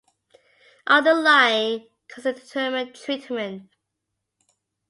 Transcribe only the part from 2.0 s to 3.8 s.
causes determine treatment.